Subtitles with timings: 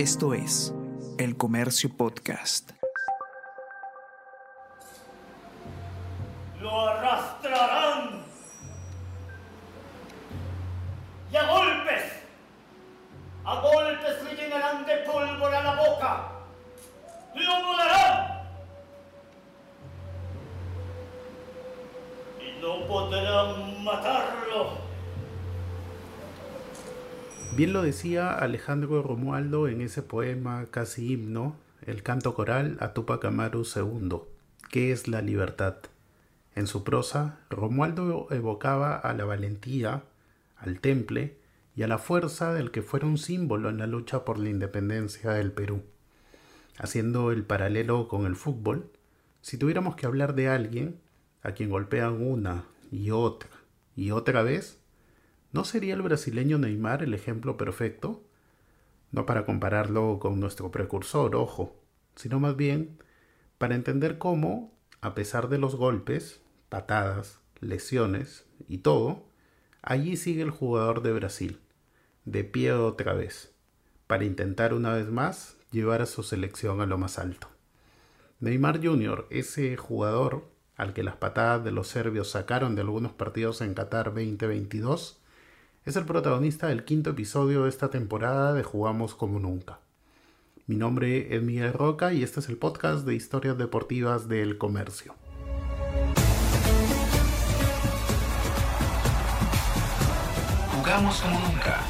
[0.00, 0.72] Esto es
[1.18, 2.70] El Comercio Podcast.
[6.58, 8.24] Lo arrastrarán.
[11.30, 12.02] Y a golpes,
[13.44, 16.32] a golpes le llenarán de pólvora la boca.
[17.34, 18.40] Lo volarán.
[22.40, 24.89] Y no podrán matarlo.
[27.56, 33.24] Bien lo decía Alejandro Romualdo en ese poema casi himno, el canto coral a Tupac
[33.24, 34.20] Amaru II,
[34.70, 35.76] ¿Qué es la libertad?
[36.54, 40.04] En su prosa, Romualdo evocaba a la valentía,
[40.56, 41.38] al temple
[41.74, 45.32] y a la fuerza del que fuera un símbolo en la lucha por la independencia
[45.32, 45.82] del Perú.
[46.78, 48.90] Haciendo el paralelo con el fútbol,
[49.40, 51.00] si tuviéramos que hablar de alguien
[51.42, 53.50] a quien golpean una y otra
[53.96, 54.79] y otra vez,
[55.52, 58.22] ¿No sería el brasileño Neymar el ejemplo perfecto?
[59.10, 61.76] No para compararlo con nuestro precursor, ojo,
[62.14, 62.98] sino más bien
[63.58, 69.26] para entender cómo, a pesar de los golpes, patadas, lesiones y todo,
[69.82, 71.60] allí sigue el jugador de Brasil,
[72.24, 73.52] de pie otra vez,
[74.06, 77.48] para intentar una vez más llevar a su selección a lo más alto.
[78.38, 80.44] Neymar Jr., ese jugador
[80.76, 85.19] al que las patadas de los serbios sacaron de algunos partidos en Qatar 2022,
[85.86, 89.78] es el protagonista del quinto episodio de esta temporada de Jugamos como nunca.
[90.66, 95.14] Mi nombre es Miguel Roca y este es el podcast de historias deportivas del comercio.
[100.76, 101.80] Jugamos como nunca.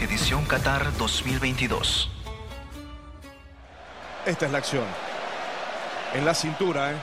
[0.00, 2.10] Edición Qatar 2022.
[4.26, 4.84] Esta es la acción.
[6.14, 6.96] En la cintura, ¿eh?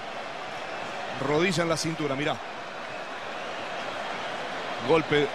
[1.27, 2.37] Rodilla en la cintura, mirá.
[4.87, 5.27] Golpe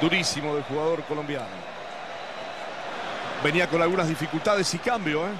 [0.00, 1.70] durísimo del jugador colombiano.
[3.42, 5.32] Venía con algunas dificultades y cambio, ¿eh?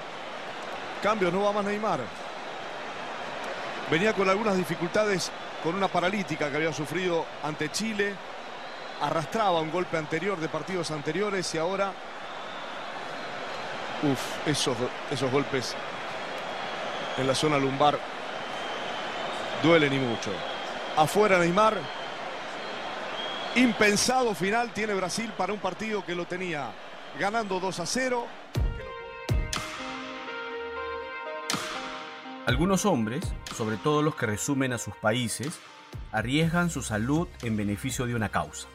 [1.03, 2.01] Cambio, no va más Neymar.
[3.91, 5.31] Venía con algunas dificultades
[5.63, 8.15] con una paralítica que había sufrido ante Chile.
[9.03, 11.93] Arrastraba un golpe anterior de partidos anteriores y ahora...
[14.03, 14.77] Uf, esos,
[15.11, 15.75] esos golpes
[17.19, 17.99] en la zona lumbar
[19.63, 20.31] duelen y mucho.
[20.97, 21.79] Afuera Neymar,
[23.57, 26.71] Impensado final tiene Brasil para un partido que lo tenía
[27.19, 28.27] ganando 2 a 0.
[32.47, 33.25] Algunos hombres,
[33.57, 35.59] sobre todo los que resumen a sus países,
[36.13, 38.69] arriesgan su salud en beneficio de una causa.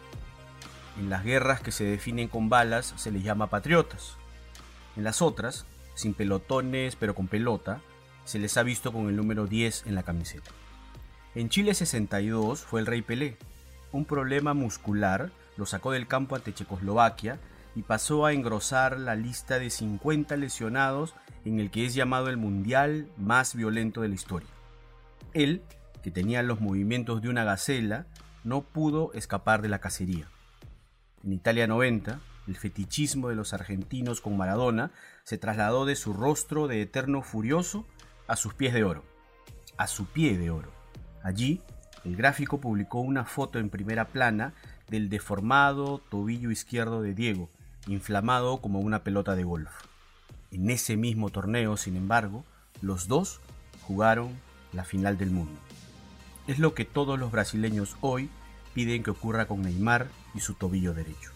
[0.99, 4.17] En las guerras que se definen con balas se les llama patriotas.
[4.97, 7.79] En las otras, sin pelotones pero con pelota,
[8.25, 10.51] se les ha visto con el número 10 en la camiseta.
[11.33, 13.37] En Chile 62 fue el rey Pelé,
[13.95, 17.39] un problema muscular lo sacó del campo ante Checoslovaquia
[17.75, 22.37] y pasó a engrosar la lista de 50 lesionados en el que es llamado el
[22.37, 24.49] mundial más violento de la historia.
[25.33, 25.61] Él,
[26.03, 28.05] que tenía los movimientos de una gacela,
[28.43, 30.29] no pudo escapar de la cacería.
[31.23, 34.91] En Italia 90, el fetichismo de los argentinos con Maradona
[35.23, 37.85] se trasladó de su rostro de eterno furioso
[38.27, 39.03] a sus pies de oro,
[39.77, 40.71] a su pie de oro.
[41.23, 41.61] Allí
[42.05, 44.53] el gráfico publicó una foto en primera plana
[44.89, 47.49] del deformado tobillo izquierdo de Diego,
[47.87, 49.71] inflamado como una pelota de golf.
[50.51, 52.45] En ese mismo torneo, sin embargo,
[52.81, 53.41] los dos
[53.87, 54.29] jugaron
[54.71, 55.59] la final del mundo.
[56.47, 58.29] Es lo que todos los brasileños hoy
[58.75, 61.31] piden que ocurra con Neymar y su tobillo derecho.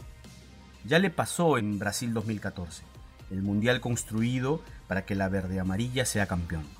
[0.86, 2.84] Ya le pasó en Brasil 2014,
[3.31, 6.78] el mundial construido para que la verde amarilla sea campeón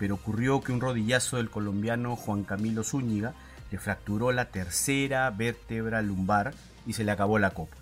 [0.00, 3.34] pero ocurrió que un rodillazo del colombiano Juan Camilo Zúñiga
[3.70, 6.54] le fracturó la tercera vértebra lumbar
[6.86, 7.76] y se le acabó la copa.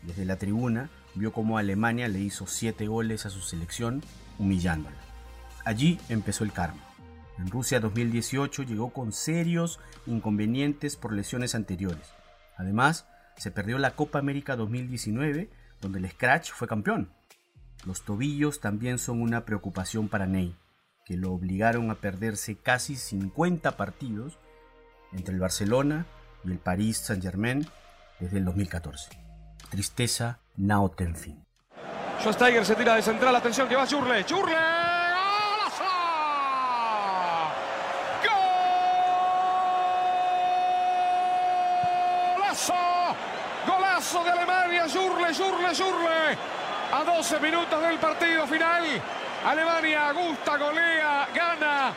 [0.00, 4.02] Desde la tribuna vio cómo Alemania le hizo siete goles a su selección,
[4.38, 4.96] humillándola.
[5.66, 6.80] Allí empezó el karma.
[7.38, 12.14] En Rusia 2018 llegó con serios inconvenientes por lesiones anteriores.
[12.56, 13.06] Además,
[13.36, 15.50] se perdió la Copa América 2019,
[15.82, 17.10] donde el Scratch fue campeón.
[17.84, 20.56] Los tobillos también son una preocupación para Ney
[21.04, 24.38] que lo obligaron a perderse casi 50 partidos
[25.12, 26.06] entre el Barcelona
[26.44, 27.66] y el Paris Saint-Germain
[28.18, 29.10] desde el 2014.
[29.70, 31.44] Tristeza no ten fin.
[32.18, 33.86] Schweinsteiger se tira de central, atención que va.
[42.36, 42.74] ¡Golazo!
[43.66, 44.86] ¡Golazo de Alemania!
[44.86, 46.36] Churle, Churle, Churle.
[46.92, 48.84] A 12 minutos del partido final.
[49.44, 51.94] Alemania gusta, golea, gana,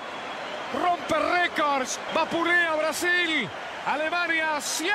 [0.82, 3.50] rompe récords, vapulea Brasil.
[3.86, 4.94] Alemania 7,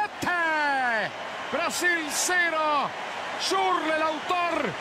[1.52, 2.56] Brasil 0.
[3.40, 4.72] Surle, el autor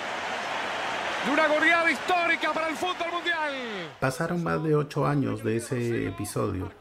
[1.26, 3.54] de una goleada histórica para el fútbol mundial.
[4.00, 6.72] Pasaron más de ocho años de ese episodio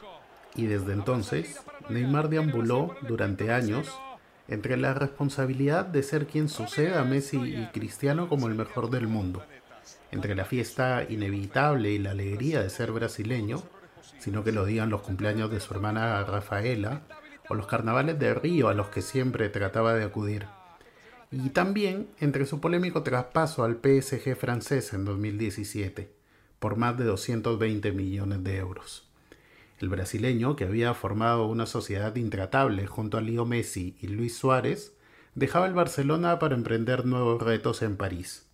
[0.55, 3.89] y desde entonces Neymar deambuló durante años
[4.49, 9.09] entre la responsabilidad de ser quien suceda a Messi y Cristiano como el mejor del
[9.09, 9.45] mundo,
[10.13, 13.63] entre la fiesta inevitable y la alegría de ser brasileño,
[14.19, 17.03] sino que lo digan los cumpleaños de su hermana Rafaela
[17.49, 20.47] o los carnavales de Río a los que siempre trataba de acudir.
[21.31, 26.11] Y también entre su polémico traspaso al PSG francés en 2017,
[26.59, 29.09] por más de 220 millones de euros.
[29.79, 34.95] El brasileño, que había formado una sociedad intratable junto a Leo Messi y Luis Suárez,
[35.35, 38.47] dejaba el Barcelona para emprender nuevos retos en París.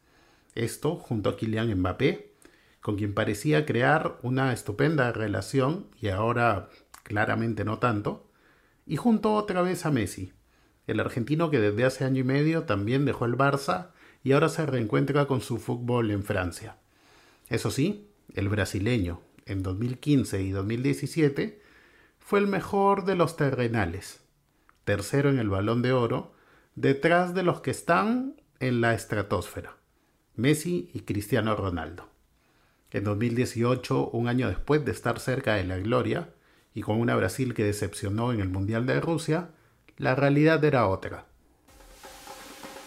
[0.55, 2.35] Esto junto a Kylian Mbappé,
[2.81, 6.69] con quien parecía crear una estupenda relación y ahora
[7.05, 8.29] claramente no tanto,
[8.87, 10.33] y junto otra vez a Messi,
[10.87, 13.91] el argentino que desde hace año y medio también dejó el Barça
[14.25, 16.77] y ahora se reencuentra con su fútbol en Francia.
[17.49, 21.61] Eso sí, el brasileño, en 2015 y 2017,
[22.19, 24.21] fue el mejor de los terrenales,
[24.85, 26.35] tercero en el balón de oro,
[26.75, 29.77] detrás de los que están en la estratosfera,
[30.35, 32.09] Messi y Cristiano Ronaldo.
[32.91, 36.31] En 2018, un año después de estar cerca de la gloria,
[36.75, 39.51] y con una Brasil que decepcionó en el Mundial de Rusia,
[39.99, 41.27] la realidad era otra.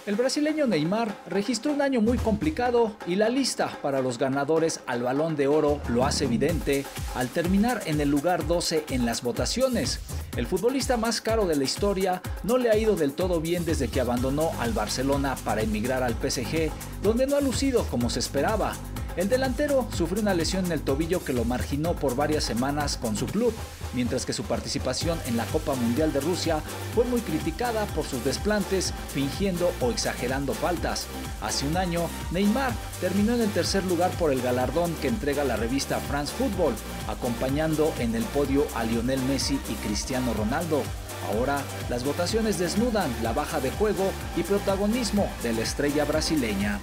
[0.05, 5.01] El brasileño Neymar registró un año muy complicado y la lista para los ganadores al
[5.01, 9.99] balón de oro lo hace evidente al terminar en el lugar 12 en las votaciones.
[10.35, 13.87] El futbolista más caro de la historia no le ha ido del todo bien desde
[13.87, 16.71] que abandonó al Barcelona para emigrar al PSG,
[17.01, 18.73] donde no ha lucido como se esperaba.
[19.15, 23.15] El delantero sufrió una lesión en el tobillo que lo marginó por varias semanas con
[23.15, 23.53] su club,
[23.93, 26.59] mientras que su participación en la Copa Mundial de Rusia
[26.93, 31.07] fue muy criticada por sus desplantes, fingiendo o exagerando faltas.
[31.41, 35.55] Hace un año, Neymar terminó en el tercer lugar por el galardón que entrega la
[35.55, 36.73] revista France Football,
[37.07, 40.83] acompañando en el podio a Lionel Messi y Cristiano Ronaldo.
[41.31, 46.81] Ahora, las votaciones desnudan la baja de juego y protagonismo de la estrella brasileña.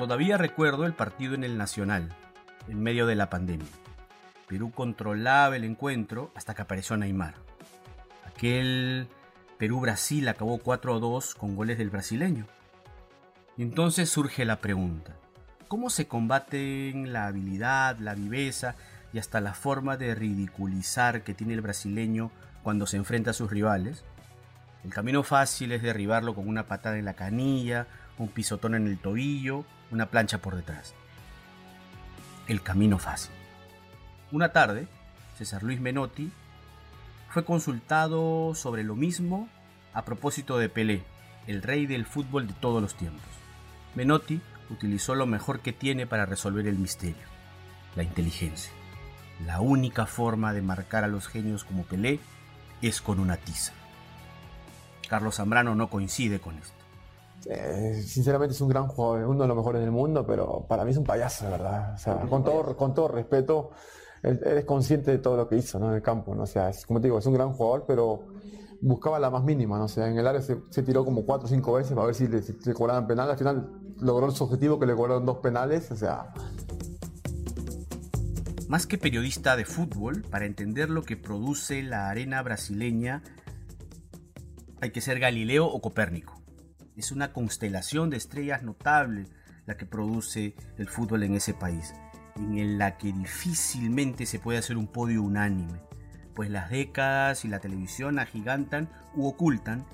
[0.00, 2.08] Todavía recuerdo el partido en el Nacional,
[2.68, 3.68] en medio de la pandemia.
[4.48, 7.34] Perú controlaba el encuentro hasta que apareció Neymar.
[8.26, 9.08] Aquel
[9.58, 12.46] Perú-Brasil acabó 4 a 2 con goles del brasileño.
[13.58, 15.16] Entonces surge la pregunta,
[15.68, 18.76] ¿cómo se combaten la habilidad, la viveza
[19.12, 22.30] y hasta la forma de ridiculizar que tiene el brasileño
[22.62, 24.02] cuando se enfrenta a sus rivales?
[24.82, 27.86] El camino fácil es derribarlo con una patada en la canilla,
[28.20, 30.94] un pisotón en el tobillo una plancha por detrás.
[32.46, 33.32] El camino fácil.
[34.30, 34.86] Una tarde,
[35.36, 36.30] César Luis Menotti
[37.30, 39.48] fue consultado sobre lo mismo
[39.94, 41.02] a propósito de Pelé,
[41.46, 43.28] el rey del fútbol de todos los tiempos.
[43.94, 47.26] Menotti utilizó lo mejor que tiene para resolver el misterio,
[47.96, 48.70] la inteligencia.
[49.46, 52.20] La única forma de marcar a los genios como Pelé
[52.82, 53.72] es con una tiza.
[55.08, 56.79] Carlos Zambrano no coincide con esto.
[57.46, 60.90] Eh, sinceramente es un gran jugador, uno de los mejores del mundo, pero para mí
[60.90, 61.94] es un payaso, de verdad.
[61.94, 63.70] O sea, con todo, con todo respeto,
[64.22, 65.88] él, es consciente de todo lo que hizo ¿no?
[65.90, 66.34] en el campo.
[66.34, 66.42] ¿no?
[66.42, 68.26] O sea, es, como te digo, es un gran jugador, pero
[68.80, 69.78] buscaba la más mínima.
[69.78, 69.84] ¿no?
[69.84, 72.28] O sea, en el área se, tiró como cuatro o cinco veces para ver si
[72.28, 73.30] le, si cobraban penal.
[73.30, 75.90] Al final logró su objetivo que le cobraron dos penales.
[75.90, 76.32] O sea.
[78.68, 83.22] Más que periodista de fútbol, para entender lo que produce la arena brasileña,
[84.80, 86.39] hay que ser Galileo o Copérnico.
[87.00, 89.24] Es una constelación de estrellas notable
[89.64, 91.94] la que produce el fútbol en ese país,
[92.36, 95.80] en la que difícilmente se puede hacer un podio unánime,
[96.34, 99.86] pues las décadas y la televisión agigantan u ocultan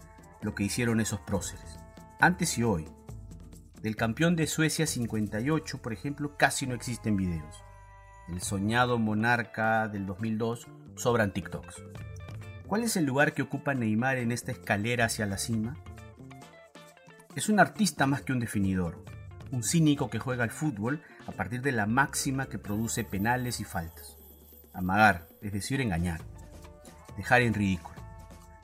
[0.43, 1.79] lo que hicieron esos próceres,
[2.19, 2.89] antes y hoy.
[3.83, 7.63] Del campeón de Suecia 58, por ejemplo, casi no existen videos.
[8.29, 11.85] El soñado monarca del 2002 sobran TikToks.
[12.67, 15.77] ¿Cuál es el lugar que ocupa Neymar en esta escalera hacia la cima?
[17.37, 19.05] Es un artista más que un definidor,
[19.53, 23.65] un cínico que juega al fútbol a partir de la máxima que produce penales y
[23.65, 24.17] faltas.
[24.73, 26.23] Amagar, es decir, engañar,
[27.19, 28.01] dejar en ridículo.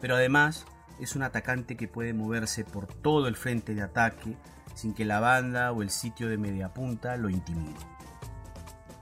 [0.01, 0.65] Pero además
[0.99, 4.39] es un atacante que puede moverse por todo el frente de ataque
[4.75, 7.77] sin que la banda o el sitio de media punta lo intimide.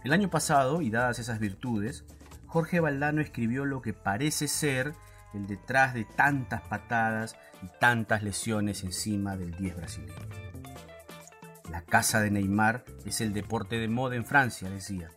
[0.03, 2.05] El año pasado, y dadas esas virtudes,
[2.49, 4.95] Jorge Valdano escribió lo que parece ser
[5.35, 10.15] el detrás de tantas patadas y tantas lesiones encima del 10 brasileño.
[11.71, 15.09] La casa de Neymar es el deporte de moda en Francia, decía.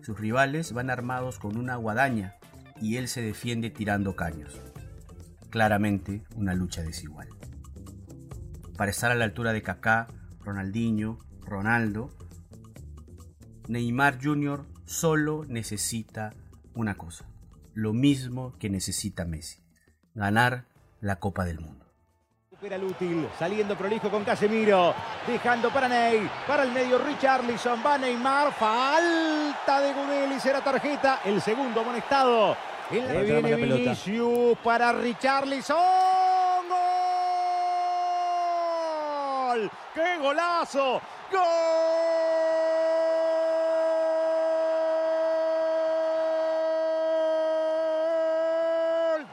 [0.00, 2.36] Sus rivales van armados con una guadaña
[2.80, 4.60] y él se defiende tirando caños.
[5.50, 7.28] claramente una lucha desigual.
[8.78, 10.08] Para estar a la altura de Kaká,
[10.40, 12.08] Ronaldinho, Ronaldo,
[13.68, 14.66] Neymar Jr.
[14.86, 16.32] solo necesita
[16.74, 17.26] una cosa,
[17.74, 19.62] lo mismo que necesita Messi,
[20.14, 20.64] ganar
[21.00, 21.86] la Copa del Mundo.
[22.50, 24.94] Recupera el útil, saliendo prolijo con Casemiro,
[25.26, 31.20] dejando para Ney, para el medio Richarlison, va Neymar, falta de Gudel y será tarjeta,
[31.24, 32.56] el segundo amonestado.
[32.90, 35.78] En la viene Vinicius para Richarlison.
[39.48, 39.70] ¡Gol!
[39.94, 41.00] ¡Qué golazo!
[41.30, 42.11] ¡Gol!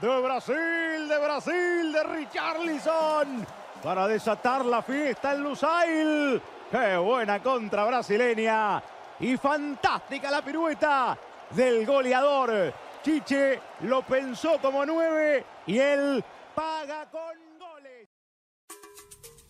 [0.02, 3.46] De Brasil, de Brasil, de Richarlison.
[3.84, 6.42] Para desatar la fiesta en Lusail.
[6.72, 8.82] ¡Qué buena contra brasileña!
[9.20, 11.18] Y fantástica la pirueta
[11.52, 12.74] del goleador.
[13.04, 16.24] Chiche lo pensó como nueve y él
[16.56, 18.08] paga con goles.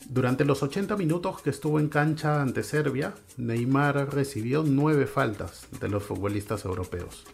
[0.07, 5.89] Durante los 80 minutos que estuvo en cancha ante Serbia, Neymar recibió nueve faltas de
[5.89, 7.25] los futbolistas europeos.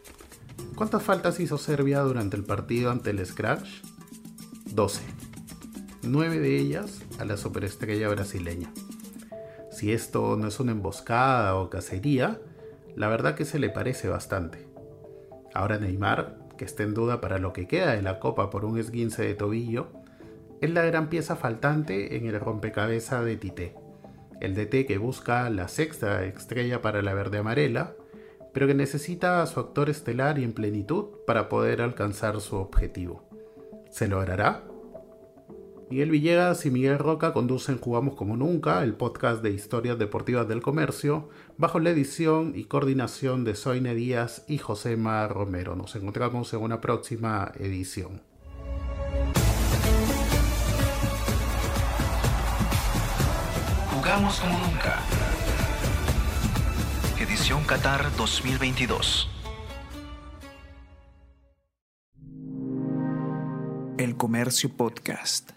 [0.76, 3.68] ¿Cuántas faltas hizo Serbia durante el partido ante el Scratch?
[4.74, 5.02] 12.
[6.04, 8.72] Nueve de ellas a la superestrella brasileña.
[9.72, 12.40] Si esto no es una emboscada o cacería,
[12.96, 14.68] la verdad que se le parece bastante.
[15.54, 18.78] Ahora Neymar, que está en duda para lo que queda de la Copa por un
[18.78, 19.88] esguince de tobillo,
[20.62, 23.76] es la gran pieza faltante en el rompecabezas de Tite,
[24.42, 27.94] el DT que busca la sexta estrella para la verde amarela,
[28.56, 33.28] pero que necesita a su actor estelar y en plenitud para poder alcanzar su objetivo.
[33.92, 34.64] ¿Se logrará?
[35.90, 40.62] Miguel Villegas y Miguel Roca conducen Jugamos como Nunca, el podcast de historias deportivas del
[40.62, 45.76] comercio, bajo la edición y coordinación de Soine Díaz y Josema Romero.
[45.76, 48.22] Nos encontramos en una próxima edición.
[53.92, 55.35] Jugamos como nunca.
[57.28, 59.28] Edición Qatar 2022.
[63.98, 65.50] El Comercio Podcast.